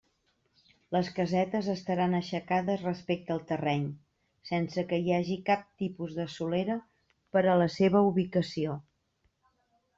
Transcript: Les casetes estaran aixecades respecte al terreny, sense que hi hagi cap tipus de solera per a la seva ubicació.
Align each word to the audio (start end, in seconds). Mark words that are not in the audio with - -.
Les 0.95 1.09
casetes 1.17 1.67
estaran 1.73 2.15
aixecades 2.19 2.81
respecte 2.87 3.35
al 3.35 3.43
terreny, 3.53 3.85
sense 4.53 4.87
que 4.93 5.01
hi 5.05 5.15
hagi 5.19 5.39
cap 5.53 5.69
tipus 5.85 6.19
de 6.23 6.29
solera 6.39 6.81
per 7.37 7.47
a 7.47 7.57
la 7.65 7.73
seva 7.79 8.07
ubicació. 8.13 8.81